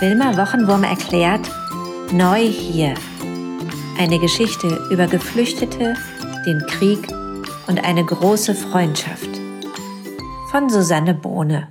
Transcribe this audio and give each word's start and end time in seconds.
Wilma 0.00 0.34
Wochenwurm 0.38 0.82
erklärt 0.82 1.46
Neu 2.10 2.40
hier. 2.40 2.94
Eine 3.98 4.18
Geschichte 4.18 4.88
über 4.90 5.06
Geflüchtete, 5.06 5.94
den 6.46 6.60
Krieg 6.68 7.06
und 7.66 7.84
eine 7.84 8.02
große 8.02 8.54
Freundschaft. 8.54 9.28
Von 10.50 10.70
Susanne 10.70 11.12
Bohne. 11.12 11.70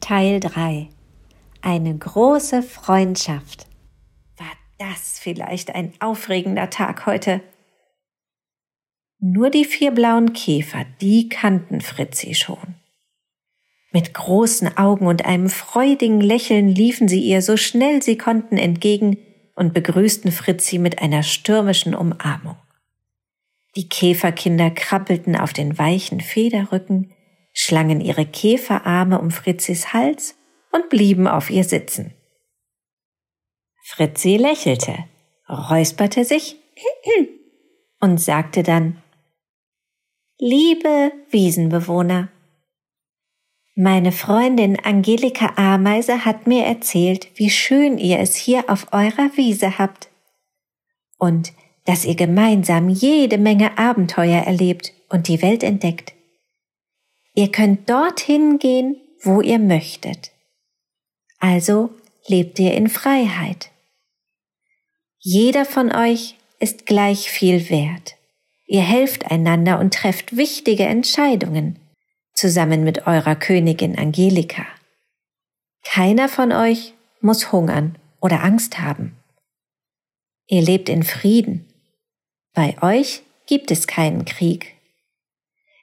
Teil 0.00 0.40
3. 0.40 0.88
Eine 1.60 1.98
große 1.98 2.62
Freundschaft. 2.62 3.66
War 4.38 4.46
das 4.78 5.18
vielleicht 5.18 5.74
ein 5.74 5.92
aufregender 6.00 6.70
Tag 6.70 7.04
heute? 7.04 7.42
Nur 9.18 9.50
die 9.50 9.66
vier 9.66 9.90
blauen 9.90 10.32
Käfer, 10.32 10.86
die 11.02 11.28
kannten 11.28 11.82
Fritzi 11.82 12.34
schon. 12.34 12.79
Mit 13.92 14.14
großen 14.14 14.76
Augen 14.76 15.06
und 15.06 15.24
einem 15.24 15.48
freudigen 15.48 16.20
Lächeln 16.20 16.68
liefen 16.68 17.08
sie 17.08 17.20
ihr 17.20 17.42
so 17.42 17.56
schnell 17.56 18.02
sie 18.02 18.16
konnten 18.16 18.56
entgegen 18.56 19.18
und 19.56 19.74
begrüßten 19.74 20.30
Fritzi 20.30 20.78
mit 20.78 21.02
einer 21.02 21.22
stürmischen 21.22 21.94
Umarmung. 21.94 22.56
Die 23.76 23.88
Käferkinder 23.88 24.70
krabbelten 24.70 25.36
auf 25.36 25.52
den 25.52 25.78
weichen 25.78 26.20
Federrücken, 26.20 27.12
schlangen 27.52 28.00
ihre 28.00 28.26
Käferarme 28.26 29.20
um 29.20 29.30
Fritzis 29.30 29.92
Hals 29.92 30.36
und 30.72 30.88
blieben 30.88 31.26
auf 31.26 31.50
ihr 31.50 31.64
sitzen. 31.64 32.14
Fritzi 33.82 34.36
lächelte, 34.36 35.04
räusperte 35.48 36.24
sich 36.24 36.56
und 38.00 38.20
sagte 38.20 38.62
dann 38.62 39.02
Liebe 40.38 41.12
Wiesenbewohner, 41.30 42.28
meine 43.80 44.12
Freundin 44.12 44.78
Angelika 44.78 45.54
Ameise 45.56 46.26
hat 46.26 46.46
mir 46.46 46.66
erzählt, 46.66 47.28
wie 47.36 47.48
schön 47.48 47.96
ihr 47.96 48.18
es 48.18 48.36
hier 48.36 48.68
auf 48.68 48.88
eurer 48.92 49.30
Wiese 49.36 49.78
habt. 49.78 50.10
Und 51.16 51.54
dass 51.86 52.04
ihr 52.04 52.14
gemeinsam 52.14 52.90
jede 52.90 53.38
Menge 53.38 53.78
Abenteuer 53.78 54.42
erlebt 54.42 54.92
und 55.08 55.28
die 55.28 55.40
Welt 55.40 55.62
entdeckt. 55.62 56.12
Ihr 57.34 57.50
könnt 57.50 57.88
dorthin 57.88 58.58
gehen, 58.58 58.96
wo 59.22 59.40
ihr 59.40 59.58
möchtet. 59.58 60.30
Also 61.38 61.88
lebt 62.26 62.58
ihr 62.58 62.74
in 62.74 62.90
Freiheit. 62.90 63.70
Jeder 65.20 65.64
von 65.64 65.90
euch 65.90 66.36
ist 66.58 66.84
gleich 66.84 67.30
viel 67.30 67.70
wert. 67.70 68.16
Ihr 68.66 68.82
helft 68.82 69.30
einander 69.30 69.80
und 69.80 69.94
trefft 69.94 70.36
wichtige 70.36 70.84
Entscheidungen 70.84 71.79
zusammen 72.40 72.84
mit 72.84 73.06
eurer 73.06 73.36
Königin 73.36 73.98
Angelika. 73.98 74.64
Keiner 75.84 76.26
von 76.26 76.52
euch 76.52 76.94
muss 77.20 77.52
hungern 77.52 77.98
oder 78.18 78.42
Angst 78.42 78.78
haben. 78.78 79.14
Ihr 80.46 80.62
lebt 80.62 80.88
in 80.88 81.02
Frieden. 81.02 81.66
Bei 82.54 82.76
euch 82.80 83.22
gibt 83.46 83.70
es 83.70 83.86
keinen 83.86 84.24
Krieg. 84.24 84.74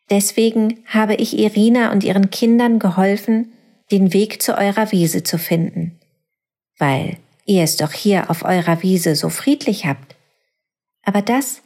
Deswegen 0.09 0.83
habe 0.87 1.13
ich 1.13 1.37
Irina 1.37 1.91
und 1.91 2.03
ihren 2.03 2.31
Kindern 2.31 2.79
geholfen, 2.79 3.53
den 3.91 4.11
Weg 4.11 4.41
zu 4.41 4.57
eurer 4.57 4.91
Wiese 4.91 5.21
zu 5.21 5.37
finden, 5.37 5.99
weil 6.79 7.17
ihr 7.45 7.61
es 7.61 7.77
doch 7.77 7.91
hier 7.91 8.31
auf 8.31 8.43
eurer 8.43 8.81
Wiese 8.81 9.15
so 9.15 9.29
friedlich 9.29 9.85
habt. 9.85 10.15
Aber 11.03 11.21
das 11.21 11.61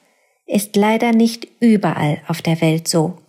ist 0.45 0.75
leider 0.75 1.13
nicht 1.13 1.47
überall 1.61 2.21
auf 2.27 2.41
der 2.41 2.59
Welt 2.59 2.89
so. 2.89 3.20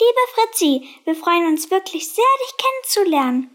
Liebe 0.00 0.20
Fritzi, 0.34 0.88
wir 1.04 1.14
freuen 1.14 1.46
uns 1.46 1.70
wirklich 1.70 2.08
sehr, 2.08 2.24
dich 2.40 2.54
kennenzulernen. 2.56 3.50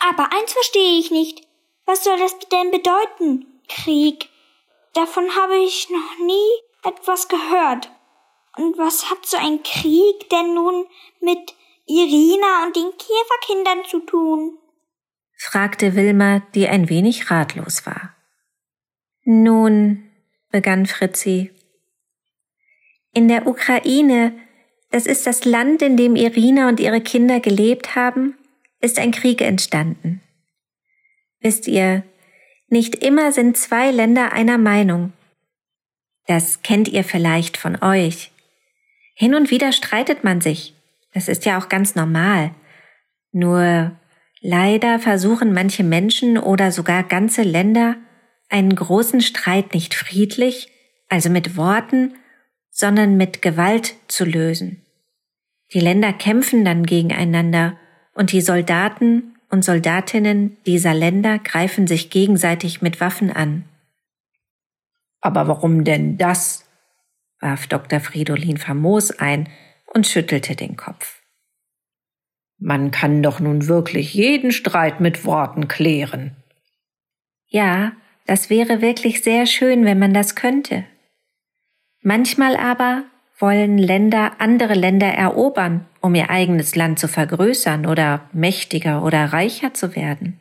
Aber 0.00 0.32
eins 0.32 0.52
verstehe 0.52 0.98
ich 0.98 1.10
nicht. 1.10 1.46
Was 1.84 2.04
soll 2.04 2.18
das 2.18 2.38
denn 2.50 2.70
bedeuten? 2.70 3.60
Krieg. 3.68 4.28
Davon 4.94 5.34
habe 5.36 5.56
ich 5.58 5.90
noch 5.90 6.18
nie 6.24 6.50
etwas 6.84 7.28
gehört. 7.28 7.90
Und 8.56 8.78
was 8.78 9.10
hat 9.10 9.26
so 9.26 9.36
ein 9.36 9.62
Krieg 9.62 10.28
denn 10.30 10.54
nun 10.54 10.86
mit 11.20 11.54
Irina 11.86 12.64
und 12.64 12.76
den 12.76 12.90
Käferkindern 12.96 13.84
zu 13.84 14.00
tun? 14.00 14.58
fragte 15.36 15.94
Wilma, 15.94 16.40
die 16.54 16.66
ein 16.66 16.88
wenig 16.88 17.30
ratlos 17.30 17.86
war. 17.86 18.16
Nun, 19.22 20.10
begann 20.50 20.86
Fritzi, 20.86 21.52
in 23.12 23.28
der 23.28 23.46
Ukraine 23.46 24.47
das 24.90 25.06
ist 25.06 25.26
das 25.26 25.44
Land, 25.44 25.82
in 25.82 25.96
dem 25.96 26.16
Irina 26.16 26.68
und 26.68 26.80
ihre 26.80 27.00
Kinder 27.00 27.40
gelebt 27.40 27.94
haben, 27.94 28.36
ist 28.80 28.98
ein 28.98 29.10
Krieg 29.10 29.40
entstanden. 29.40 30.22
Wisst 31.40 31.68
ihr, 31.68 32.04
nicht 32.68 32.96
immer 32.96 33.32
sind 33.32 33.56
zwei 33.56 33.90
Länder 33.90 34.32
einer 34.32 34.58
Meinung. 34.58 35.12
Das 36.26 36.62
kennt 36.62 36.88
ihr 36.88 37.04
vielleicht 37.04 37.56
von 37.56 37.82
euch. 37.82 38.30
Hin 39.14 39.34
und 39.34 39.50
wieder 39.50 39.72
streitet 39.72 40.24
man 40.24 40.40
sich. 40.40 40.74
Das 41.12 41.28
ist 41.28 41.44
ja 41.44 41.58
auch 41.58 41.68
ganz 41.68 41.94
normal. 41.94 42.54
Nur 43.32 43.92
leider 44.40 44.98
versuchen 44.98 45.52
manche 45.52 45.84
Menschen 45.84 46.38
oder 46.38 46.70
sogar 46.70 47.02
ganze 47.02 47.42
Länder 47.42 47.96
einen 48.48 48.74
großen 48.74 49.20
Streit 49.20 49.74
nicht 49.74 49.94
friedlich, 49.94 50.68
also 51.08 51.30
mit 51.30 51.56
Worten, 51.56 52.14
sondern 52.78 53.16
mit 53.16 53.42
Gewalt 53.42 53.96
zu 54.06 54.24
lösen. 54.24 54.82
Die 55.72 55.80
Länder 55.80 56.12
kämpfen 56.12 56.64
dann 56.64 56.86
gegeneinander 56.86 57.76
und 58.14 58.30
die 58.30 58.40
Soldaten 58.40 59.34
und 59.50 59.64
Soldatinnen 59.64 60.56
dieser 60.64 60.94
Länder 60.94 61.40
greifen 61.40 61.88
sich 61.88 62.08
gegenseitig 62.08 62.80
mit 62.80 63.00
Waffen 63.00 63.32
an. 63.32 63.64
Aber 65.20 65.48
warum 65.48 65.82
denn 65.82 66.18
das? 66.18 66.66
warf 67.40 67.66
Dr. 67.66 67.98
Fridolin 67.98 68.58
famos 68.58 69.10
ein 69.10 69.48
und 69.92 70.06
schüttelte 70.06 70.54
den 70.54 70.76
Kopf. 70.76 71.20
Man 72.58 72.92
kann 72.92 73.24
doch 73.24 73.40
nun 73.40 73.66
wirklich 73.66 74.14
jeden 74.14 74.52
Streit 74.52 75.00
mit 75.00 75.24
Worten 75.24 75.66
klären. 75.66 76.36
Ja, 77.48 77.92
das 78.26 78.50
wäre 78.50 78.80
wirklich 78.82 79.24
sehr 79.24 79.46
schön, 79.46 79.84
wenn 79.84 79.98
man 79.98 80.14
das 80.14 80.36
könnte, 80.36 80.84
Manchmal 82.08 82.56
aber 82.56 83.04
wollen 83.38 83.76
Länder 83.76 84.36
andere 84.38 84.72
Länder 84.72 85.08
erobern, 85.08 85.84
um 86.00 86.14
ihr 86.14 86.30
eigenes 86.30 86.74
Land 86.74 86.98
zu 86.98 87.06
vergrößern 87.06 87.84
oder 87.84 88.30
mächtiger 88.32 89.04
oder 89.04 89.26
reicher 89.26 89.74
zu 89.74 89.94
werden. 89.94 90.40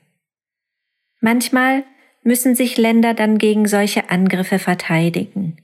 Manchmal 1.19 1.83
müssen 2.23 2.55
sich 2.55 2.77
Länder 2.77 3.13
dann 3.13 3.37
gegen 3.37 3.67
solche 3.67 4.09
Angriffe 4.09 4.59
verteidigen. 4.59 5.57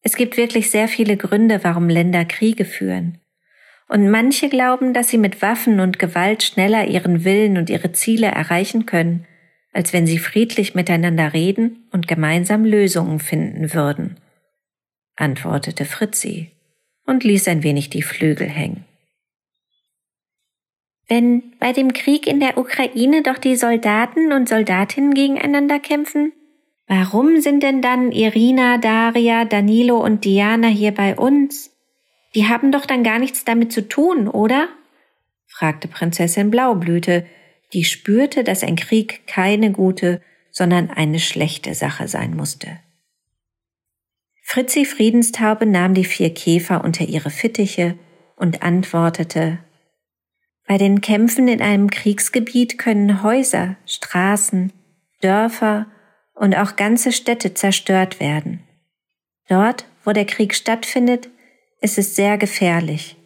Es 0.00 0.16
gibt 0.16 0.36
wirklich 0.36 0.72
sehr 0.72 0.88
viele 0.88 1.16
Gründe, 1.16 1.62
warum 1.62 1.88
Länder 1.88 2.24
Kriege 2.24 2.64
führen. 2.64 3.20
Und 3.88 4.10
manche 4.10 4.48
glauben, 4.48 4.94
dass 4.94 5.10
sie 5.10 5.18
mit 5.18 5.42
Waffen 5.42 5.78
und 5.78 6.00
Gewalt 6.00 6.42
schneller 6.42 6.88
ihren 6.88 7.22
Willen 7.22 7.56
und 7.56 7.70
ihre 7.70 7.92
Ziele 7.92 8.26
erreichen 8.26 8.84
können, 8.84 9.28
als 9.72 9.92
wenn 9.92 10.08
sie 10.08 10.18
friedlich 10.18 10.74
miteinander 10.74 11.34
reden 11.34 11.86
und 11.92 12.08
gemeinsam 12.08 12.64
Lösungen 12.64 13.20
finden 13.20 13.74
würden 13.74 14.11
antwortete 15.22 15.86
Fritzi 15.86 16.50
und 17.06 17.24
ließ 17.24 17.48
ein 17.48 17.62
wenig 17.62 17.88
die 17.88 18.02
Flügel 18.02 18.48
hängen. 18.48 18.84
Wenn 21.08 21.52
bei 21.58 21.72
dem 21.72 21.92
Krieg 21.92 22.26
in 22.26 22.40
der 22.40 22.58
Ukraine 22.58 23.22
doch 23.22 23.38
die 23.38 23.56
Soldaten 23.56 24.32
und 24.32 24.48
Soldatinnen 24.48 25.14
gegeneinander 25.14 25.78
kämpfen, 25.78 26.32
warum 26.86 27.40
sind 27.40 27.62
denn 27.62 27.82
dann 27.82 28.12
Irina, 28.12 28.78
Daria, 28.78 29.44
Danilo 29.44 30.02
und 30.02 30.24
Diana 30.24 30.68
hier 30.68 30.92
bei 30.92 31.16
uns? 31.16 31.70
Die 32.34 32.48
haben 32.48 32.72
doch 32.72 32.86
dann 32.86 33.04
gar 33.04 33.18
nichts 33.18 33.44
damit 33.44 33.72
zu 33.72 33.88
tun, 33.88 34.28
oder? 34.28 34.68
fragte 35.46 35.86
Prinzessin 35.86 36.50
Blaublüte, 36.50 37.26
die 37.72 37.84
spürte, 37.84 38.42
dass 38.42 38.62
ein 38.62 38.76
Krieg 38.76 39.26
keine 39.26 39.70
gute, 39.70 40.22
sondern 40.50 40.90
eine 40.90 41.18
schlechte 41.18 41.74
Sache 41.74 42.08
sein 42.08 42.34
musste. 42.36 42.78
Fritzi 44.52 44.84
Friedenstaube 44.84 45.64
nahm 45.64 45.94
die 45.94 46.04
vier 46.04 46.28
Käfer 46.28 46.84
unter 46.84 47.06
ihre 47.06 47.30
Fittiche 47.30 47.98
und 48.36 48.62
antwortete, 48.62 49.60
bei 50.68 50.76
den 50.76 51.00
Kämpfen 51.00 51.48
in 51.48 51.62
einem 51.62 51.88
Kriegsgebiet 51.88 52.76
können 52.76 53.22
Häuser, 53.22 53.76
Straßen, 53.86 54.70
Dörfer 55.22 55.86
und 56.34 56.54
auch 56.54 56.76
ganze 56.76 57.12
Städte 57.12 57.54
zerstört 57.54 58.20
werden. 58.20 58.60
Dort, 59.48 59.86
wo 60.04 60.12
der 60.12 60.26
Krieg 60.26 60.54
stattfindet, 60.54 61.30
ist 61.80 61.96
es 61.96 62.14
sehr 62.14 62.36
gefährlich. 62.36 63.16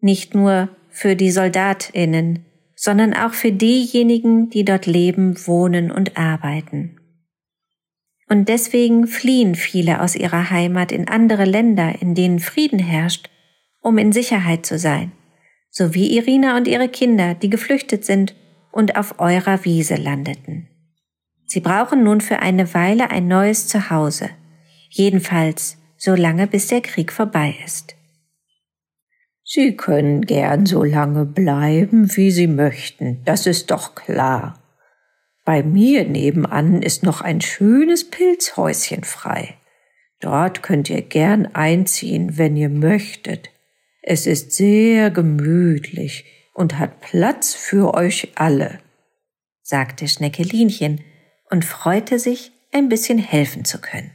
Nicht 0.00 0.34
nur 0.34 0.68
für 0.88 1.14
die 1.14 1.30
Soldatinnen, 1.30 2.44
sondern 2.74 3.14
auch 3.14 3.34
für 3.34 3.52
diejenigen, 3.52 4.50
die 4.50 4.64
dort 4.64 4.86
leben, 4.86 5.46
wohnen 5.46 5.92
und 5.92 6.16
arbeiten. 6.16 6.99
Und 8.30 8.48
deswegen 8.48 9.08
fliehen 9.08 9.56
viele 9.56 10.00
aus 10.00 10.14
ihrer 10.14 10.50
Heimat 10.50 10.92
in 10.92 11.08
andere 11.08 11.44
Länder, 11.44 12.00
in 12.00 12.14
denen 12.14 12.38
Frieden 12.38 12.78
herrscht, 12.78 13.28
um 13.80 13.98
in 13.98 14.12
Sicherheit 14.12 14.64
zu 14.64 14.78
sein. 14.78 15.10
So 15.68 15.94
wie 15.94 16.16
Irina 16.16 16.56
und 16.56 16.68
ihre 16.68 16.88
Kinder, 16.88 17.34
die 17.34 17.50
geflüchtet 17.50 18.04
sind, 18.04 18.36
und 18.70 18.96
auf 18.96 19.18
eurer 19.18 19.64
Wiese 19.64 19.96
landeten. 19.96 20.68
Sie 21.44 21.58
brauchen 21.58 22.04
nun 22.04 22.20
für 22.20 22.38
eine 22.38 22.72
Weile 22.72 23.10
ein 23.10 23.26
neues 23.26 23.66
Zuhause, 23.66 24.30
jedenfalls 24.88 25.76
so 25.96 26.14
lange 26.14 26.46
bis 26.46 26.68
der 26.68 26.82
Krieg 26.82 27.10
vorbei 27.12 27.56
ist. 27.64 27.96
Sie 29.42 29.76
können 29.76 30.20
gern 30.20 30.66
so 30.66 30.84
lange 30.84 31.24
bleiben, 31.24 32.16
wie 32.16 32.30
Sie 32.30 32.46
möchten, 32.46 33.24
das 33.24 33.48
ist 33.48 33.72
doch 33.72 33.96
klar. 33.96 34.59
Bei 35.44 35.62
mir 35.62 36.04
nebenan 36.04 36.82
ist 36.82 37.02
noch 37.02 37.20
ein 37.20 37.40
schönes 37.40 38.10
Pilzhäuschen 38.10 39.04
frei. 39.04 39.56
Dort 40.20 40.62
könnt 40.62 40.90
ihr 40.90 41.02
gern 41.02 41.46
einziehen, 41.46 42.36
wenn 42.36 42.56
ihr 42.56 42.68
möchtet. 42.68 43.50
Es 44.02 44.26
ist 44.26 44.52
sehr 44.52 45.10
gemütlich 45.10 46.24
und 46.54 46.78
hat 46.78 47.00
Platz 47.00 47.54
für 47.54 47.94
euch 47.94 48.32
alle, 48.34 48.80
sagte 49.62 50.08
Schneckelinchen 50.08 51.02
und 51.50 51.64
freute 51.64 52.18
sich, 52.18 52.52
ein 52.72 52.88
bisschen 52.88 53.18
helfen 53.18 53.64
zu 53.64 53.80
können. 53.80 54.14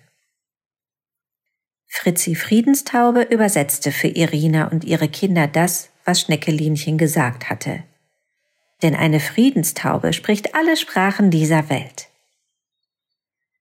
Fritzi 1.88 2.36
Friedenstaube 2.36 3.24
übersetzte 3.24 3.92
für 3.92 4.08
Irina 4.08 4.68
und 4.68 4.84
ihre 4.84 5.08
Kinder 5.08 5.48
das, 5.48 5.90
was 6.04 6.22
Schneckelinchen 6.22 6.98
gesagt 6.98 7.50
hatte. 7.50 7.84
Denn 8.82 8.96
eine 8.96 9.20
Friedenstaube 9.20 10.14
spricht 10.14 10.56
alle 10.56 10.78
Sprachen 10.78 11.32
dieser 11.32 11.70
Welt. 11.70 12.10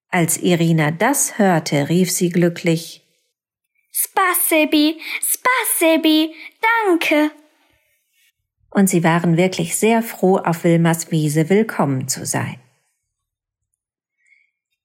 Als 0.08 0.37
Irina 0.38 0.90
das 0.90 1.38
hörte, 1.38 1.88
rief 1.88 2.11
sie 2.11 2.31
glücklich 2.31 3.05
Spasibi, 3.96 5.00
Spasibi, 5.22 6.34
danke. 6.88 7.31
Und 8.70 8.90
sie 8.90 9.05
waren 9.05 9.37
wirklich 9.37 9.76
sehr 9.76 10.02
froh, 10.02 10.38
auf 10.38 10.64
Wilmers 10.64 11.12
Wiese 11.12 11.49
willkommen 11.49 12.08
zu 12.08 12.26
sein. 12.26 12.58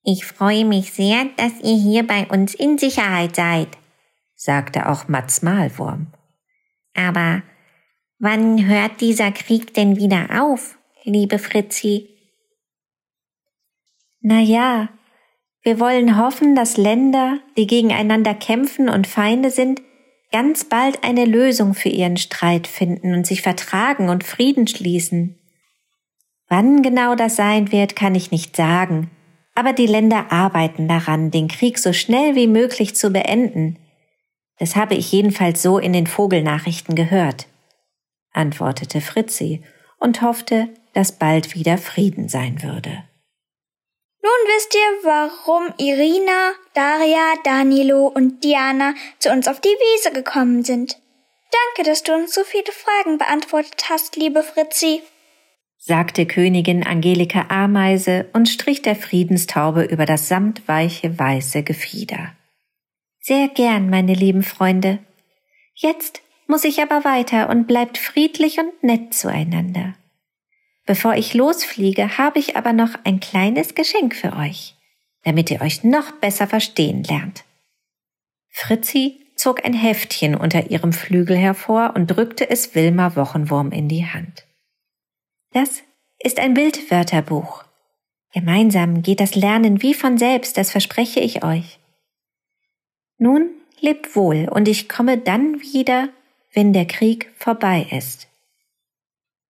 Ich 0.03 0.25
freue 0.25 0.63
mich 0.63 0.93
sehr, 0.93 1.25
dass 1.37 1.53
ihr 1.63 1.75
hier 1.75 2.05
bei 2.05 2.27
uns 2.27 2.53
in 2.53 2.77
Sicherheit 2.77 3.35
seid, 3.35 3.69
sagte 4.35 4.87
auch 4.87 5.07
Mats 5.07 5.41
Malwurm. 5.41 6.07
Aber 6.93 7.41
wann 8.19 8.67
hört 8.67 9.01
dieser 9.01 9.31
Krieg 9.31 9.73
denn 9.73 9.95
wieder 9.97 10.41
auf, 10.43 10.77
liebe 11.03 11.39
Fritzi? 11.39 12.09
Na 14.21 14.41
ja, 14.41 14.89
wir 15.63 15.79
wollen 15.79 16.17
hoffen, 16.17 16.55
dass 16.55 16.77
Länder, 16.77 17.39
die 17.57 17.67
gegeneinander 17.67 18.33
kämpfen 18.33 18.89
und 18.89 19.07
Feinde 19.07 19.49
sind, 19.49 19.81
ganz 20.31 20.65
bald 20.65 21.03
eine 21.03 21.25
Lösung 21.25 21.73
für 21.73 21.89
ihren 21.89 22.17
Streit 22.17 22.67
finden 22.67 23.13
und 23.13 23.25
sich 23.25 23.41
vertragen 23.41 24.09
und 24.09 24.23
Frieden 24.23 24.67
schließen. 24.67 25.39
Wann 26.47 26.81
genau 26.81 27.15
das 27.15 27.35
sein 27.35 27.71
wird, 27.71 27.95
kann 27.95 28.15
ich 28.15 28.31
nicht 28.31 28.55
sagen, 28.55 29.09
aber 29.55 29.73
die 29.73 29.87
Länder 29.87 30.31
arbeiten 30.31 30.87
daran, 30.87 31.31
den 31.31 31.47
Krieg 31.47 31.77
so 31.77 31.93
schnell 31.93 32.35
wie 32.35 32.47
möglich 32.47 32.95
zu 32.95 33.11
beenden. 33.11 33.77
Das 34.57 34.75
habe 34.75 34.95
ich 34.95 35.11
jedenfalls 35.11 35.61
so 35.61 35.77
in 35.77 35.93
den 35.93 36.07
Vogelnachrichten 36.07 36.95
gehört, 36.95 37.47
antwortete 38.33 39.01
Fritzi 39.01 39.63
und 39.99 40.21
hoffte, 40.21 40.69
dass 40.93 41.17
bald 41.17 41.55
wieder 41.55 41.77
Frieden 41.77 42.29
sein 42.29 42.61
würde. 42.63 43.03
Nun 44.21 44.31
wisst 44.47 44.75
ihr, 44.75 45.09
warum 45.09 45.73
Irina, 45.77 46.53
Daria, 46.73 47.33
Danilo 47.43 48.07
und 48.07 48.43
Diana 48.43 48.93
zu 49.19 49.29
uns 49.29 49.47
auf 49.47 49.61
die 49.61 49.69
Wiese 49.69 50.11
gekommen 50.11 50.63
sind. 50.63 50.97
Danke, 51.51 51.89
dass 51.89 52.03
du 52.03 52.13
uns 52.13 52.33
so 52.33 52.43
viele 52.43 52.71
Fragen 52.71 53.17
beantwortet 53.17 53.85
hast, 53.89 54.15
liebe 54.15 54.43
Fritzi 54.43 55.01
sagte 55.79 56.25
Königin 56.25 56.85
Angelika 56.85 57.45
Ameise 57.47 58.29
und 58.33 58.49
strich 58.49 58.81
der 58.81 58.95
Friedenstaube 58.95 59.83
über 59.83 60.05
das 60.05 60.27
samtweiche 60.27 61.17
weiße 61.17 61.63
Gefieder. 61.63 62.33
Sehr 63.21 63.47
gern, 63.47 63.89
meine 63.89 64.13
lieben 64.13 64.43
Freunde. 64.43 64.99
Jetzt 65.73 66.21
muss 66.49 66.63
ich 66.63 66.81
aber 66.81 67.05
weiter 67.05 67.47
und 67.49 67.67
bleibt 67.67 67.97
friedlich 67.97 68.59
und 68.59 68.83
nett 68.83 69.13
zueinander. 69.13 69.93
Bevor 70.85 71.13
ich 71.13 71.35
losfliege, 71.35 72.17
habe 72.17 72.39
ich 72.39 72.57
aber 72.57 72.73
noch 72.73 72.95
ein 73.03 73.19
kleines 73.19 73.75
Geschenk 73.75 74.15
für 74.15 74.33
euch, 74.35 74.75
damit 75.23 75.51
ihr 75.51 75.61
euch 75.61 75.83
noch 75.83 76.11
besser 76.13 76.47
verstehen 76.47 77.03
lernt. 77.03 77.43
Fritzi 78.49 79.27
zog 79.35 79.63
ein 79.63 79.73
Heftchen 79.73 80.33
unter 80.33 80.71
ihrem 80.71 80.91
Flügel 80.91 81.37
hervor 81.37 81.93
und 81.95 82.07
drückte 82.07 82.49
es 82.49 82.73
Wilma 82.73 83.15
Wochenwurm 83.15 83.71
in 83.71 83.87
die 83.87 84.07
Hand. 84.07 84.47
Das 85.51 85.83
ist 86.17 86.39
ein 86.39 86.55
Bildwörterbuch. 86.55 87.63
Gemeinsam 88.33 89.03
geht 89.03 89.19
das 89.19 89.35
Lernen 89.35 89.83
wie 89.83 89.93
von 89.93 90.17
selbst, 90.17 90.57
das 90.57 90.71
verspreche 90.71 91.19
ich 91.19 91.43
euch. 91.43 91.79
Nun 93.19 93.51
lebt 93.79 94.15
wohl 94.15 94.49
und 94.49 94.67
ich 94.67 94.89
komme 94.89 95.19
dann 95.19 95.61
wieder, 95.61 96.09
wenn 96.53 96.73
der 96.73 96.85
Krieg 96.85 97.31
vorbei 97.35 97.87
ist. 97.91 98.27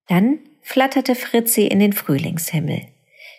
Dann 0.07 0.39
flatterte 0.61 1.15
Fritzi 1.15 1.65
in 1.65 1.79
den 1.79 1.93
Frühlingshimmel, 1.93 2.87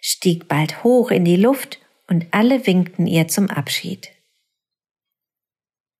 stieg 0.00 0.48
bald 0.48 0.82
hoch 0.82 1.10
in 1.10 1.24
die 1.24 1.36
Luft 1.36 1.80
und 2.08 2.26
alle 2.30 2.66
winkten 2.66 3.06
ihr 3.06 3.28
zum 3.28 3.48
Abschied. 3.48 4.10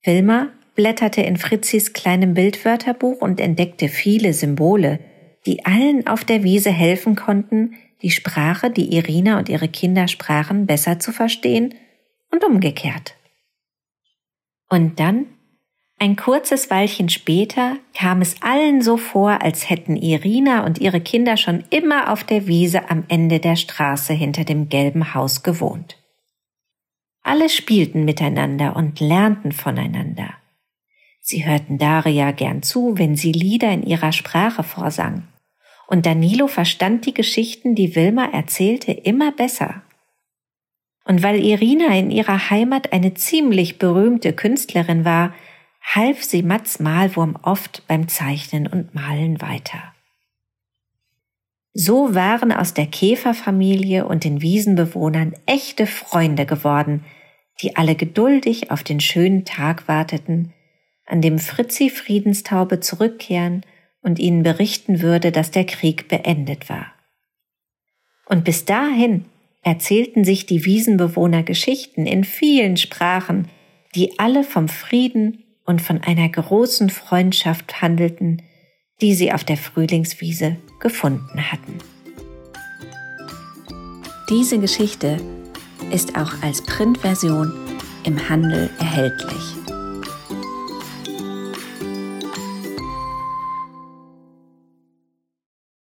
Wilma 0.02 0.50
blätterte 0.74 1.20
in 1.22 1.36
Fritzis 1.36 1.92
kleinem 1.92 2.34
Bildwörterbuch 2.34 3.20
und 3.20 3.40
entdeckte 3.40 3.88
viele 3.88 4.32
Symbole, 4.32 4.98
die 5.46 5.64
allen 5.64 6.06
auf 6.06 6.24
der 6.24 6.42
Wiese 6.42 6.70
helfen 6.70 7.16
konnten, 7.16 7.76
die 8.02 8.10
Sprache, 8.10 8.70
die 8.70 8.94
Irina 8.94 9.38
und 9.38 9.48
ihre 9.48 9.68
Kinder 9.68 10.08
sprachen, 10.08 10.66
besser 10.66 10.98
zu 10.98 11.12
verstehen 11.12 11.74
und 12.30 12.44
umgekehrt. 12.44 13.14
Und 14.68 15.00
dann, 15.00 15.26
ein 16.00 16.16
kurzes 16.16 16.70
Weilchen 16.70 17.10
später, 17.10 17.76
kam 17.94 18.22
es 18.22 18.40
allen 18.40 18.80
so 18.80 18.96
vor, 18.96 19.42
als 19.42 19.68
hätten 19.68 19.96
Irina 19.96 20.64
und 20.64 20.78
ihre 20.80 21.02
Kinder 21.02 21.36
schon 21.36 21.62
immer 21.68 22.10
auf 22.10 22.24
der 22.24 22.46
Wiese 22.46 22.88
am 22.88 23.04
Ende 23.08 23.38
der 23.38 23.56
Straße 23.56 24.14
hinter 24.14 24.44
dem 24.44 24.70
gelben 24.70 25.12
Haus 25.12 25.42
gewohnt. 25.42 25.98
Alle 27.22 27.50
spielten 27.50 28.06
miteinander 28.06 28.76
und 28.76 28.98
lernten 28.98 29.52
voneinander. 29.52 30.30
Sie 31.20 31.44
hörten 31.44 31.76
Daria 31.76 32.30
gern 32.30 32.62
zu, 32.62 32.96
wenn 32.96 33.14
sie 33.14 33.32
Lieder 33.32 33.70
in 33.70 33.82
ihrer 33.82 34.12
Sprache 34.12 34.62
vorsang. 34.62 35.28
Und 35.86 36.06
Danilo 36.06 36.46
verstand 36.46 37.04
die 37.04 37.14
Geschichten, 37.14 37.74
die 37.74 37.94
Wilma 37.94 38.24
erzählte, 38.24 38.92
immer 38.92 39.32
besser. 39.32 39.82
Und 41.04 41.22
weil 41.22 41.44
Irina 41.44 41.94
in 41.98 42.10
ihrer 42.10 42.48
Heimat 42.48 42.94
eine 42.94 43.12
ziemlich 43.12 43.78
berühmte 43.78 44.32
Künstlerin 44.32 45.04
war, 45.04 45.34
half 45.80 46.22
sie 46.22 46.42
Mats 46.42 46.80
Malwurm 46.80 47.36
oft 47.42 47.86
beim 47.88 48.08
Zeichnen 48.08 48.66
und 48.66 48.94
Malen 48.94 49.40
weiter. 49.40 49.94
So 51.72 52.14
waren 52.14 52.52
aus 52.52 52.74
der 52.74 52.86
Käferfamilie 52.86 54.06
und 54.06 54.24
den 54.24 54.42
Wiesenbewohnern 54.42 55.34
echte 55.46 55.86
Freunde 55.86 56.44
geworden, 56.44 57.04
die 57.62 57.76
alle 57.76 57.94
geduldig 57.94 58.70
auf 58.70 58.82
den 58.82 59.00
schönen 59.00 59.44
Tag 59.44 59.86
warteten, 59.86 60.52
an 61.06 61.20
dem 61.20 61.38
Fritzi 61.38 61.90
Friedenstaube 61.90 62.80
zurückkehren 62.80 63.64
und 64.02 64.18
ihnen 64.18 64.42
berichten 64.42 65.02
würde, 65.02 65.32
dass 65.32 65.50
der 65.50 65.64
Krieg 65.64 66.08
beendet 66.08 66.68
war. 66.68 66.86
Und 68.26 68.44
bis 68.44 68.64
dahin 68.64 69.26
erzählten 69.62 70.24
sich 70.24 70.46
die 70.46 70.64
Wiesenbewohner 70.64 71.42
Geschichten 71.42 72.06
in 72.06 72.24
vielen 72.24 72.76
Sprachen, 72.76 73.48
die 73.94 74.18
alle 74.18 74.44
vom 74.44 74.68
Frieden 74.68 75.44
und 75.70 75.80
von 75.80 76.02
einer 76.02 76.28
großen 76.28 76.90
Freundschaft 76.90 77.80
handelten, 77.80 78.42
die 79.00 79.14
sie 79.14 79.32
auf 79.32 79.44
der 79.44 79.56
Frühlingswiese 79.56 80.56
gefunden 80.80 81.50
hatten. 81.50 81.78
Diese 84.28 84.58
Geschichte 84.58 85.18
ist 85.92 86.18
auch 86.18 86.42
als 86.42 86.60
Printversion 86.62 87.52
im 88.04 88.28
Handel 88.28 88.68
erhältlich. 88.78 89.59